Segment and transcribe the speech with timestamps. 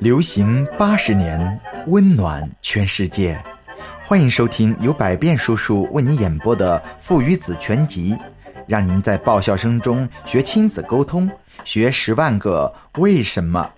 [0.00, 3.42] 流行八十年，温暖全世界。
[4.04, 8.14] 欢迎收听由百变叔叔为你演播的《父与子全集》，
[8.66, 11.30] 让您在爆笑声中学亲子沟通，
[11.64, 13.68] 学十万个为什么。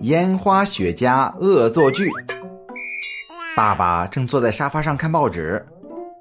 [0.00, 2.08] 烟花雪茄恶作剧。
[3.54, 5.64] 爸爸正坐在沙发上看报纸，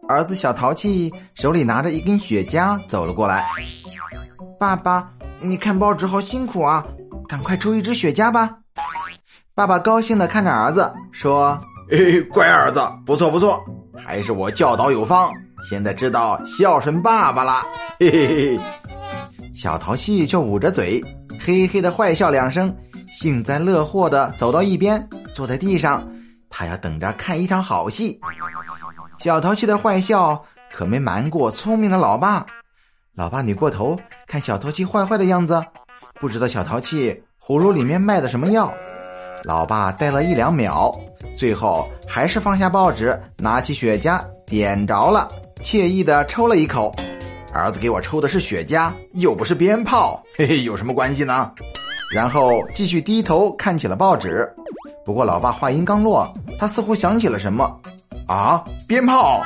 [0.10, 3.48] 儿子小淘气手里拿着一根雪茄走了过来。
[4.60, 5.12] 爸爸，
[5.44, 6.86] 你看报纸好辛苦啊，
[7.28, 8.58] 赶快抽一支雪茄吧。
[9.56, 11.60] 爸爸高兴的看着儿子说
[11.90, 13.60] ：“嘿，乖儿子，不错不错，
[13.98, 15.32] 还是我教导有方，
[15.68, 17.66] 现在知道孝顺爸爸了。”
[18.00, 18.60] 嘿嘿嘿。
[19.56, 21.04] 小淘气却捂着嘴，
[21.40, 22.76] 嘿嘿的坏笑两声，
[23.08, 26.08] 幸灾乐祸的走到一边，坐在地上，
[26.52, 28.20] 他要等着看一场好戏。
[29.18, 32.46] 小淘气的坏笑可没瞒过聪明的老爸。
[33.14, 35.62] 老爸扭过头看小淘气坏坏的样子，
[36.20, 38.74] 不知道小淘气葫芦里面卖的什么药。
[39.44, 40.90] 老爸呆了一两秒，
[41.38, 45.28] 最后还是放下报纸，拿起雪茄点着了，
[45.60, 46.96] 惬意的抽了一口。
[47.54, 51.52] 儿子给我抽的是雪茄，又不是鞭炮，嘿嘿，有什么关系呢？
[52.14, 54.50] 然后继续低头看起了报纸。
[55.04, 57.78] 不过老爸话音刚落，他似乎想起了什么。
[58.26, 59.44] 啊，鞭炮！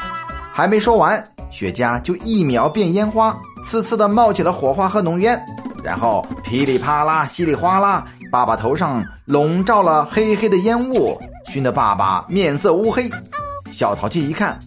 [0.53, 3.35] 还没说完，雪茄就一秒变烟花。
[3.66, 5.44] 呲呲的冒起了火花和浓烟，
[5.83, 13.09] 然后噼里啪啦、稀里哗啦，爸爸头上笼罩了黑黑的烟雾，熏得爸爸面色乌黑。
[13.72, 14.59] 小淘气一看，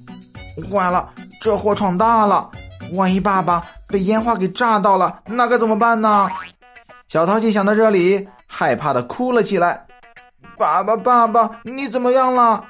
[0.71, 1.09] 完了，
[1.41, 2.51] 这货闯大了！
[2.95, 6.29] 万一爸爸被烟花给炸到了，那该怎么办呢？
[7.07, 9.87] 小淘气想到这里，害怕的哭了起来
[10.59, 12.65] ：“爸爸，爸爸，你怎么样了？”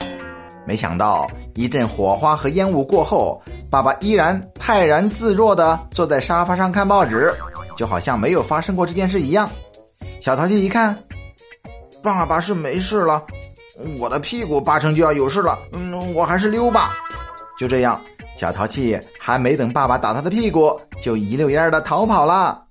[0.67, 7.33] 没想到一阵火花和烟雾过后，爸爸依然泰然自若的坐在沙发上看报纸，
[7.75, 9.49] 就好像没有发生过这件事一样。
[10.21, 10.95] 小淘气一看，
[12.03, 13.25] 爸爸是没事了，
[13.99, 15.59] 我的屁股八成就要有事了。
[15.73, 16.91] 嗯，我还是溜吧。
[17.59, 17.99] 就这样，
[18.39, 22.63] 小淘气还没等爸爸打他的屁股，就一溜烟的逃跑了。